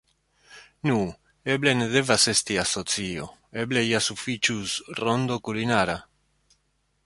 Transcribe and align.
Nu, 0.89 0.95
eble 1.55 1.73
ne 1.81 1.87
devas 1.91 2.25
esti 2.33 2.57
asocio; 2.63 3.27
eble 3.65 3.85
ja 3.89 4.03
sufiĉus 4.09 4.77
“Rondo 5.03 5.41
Kulinara. 5.49 5.99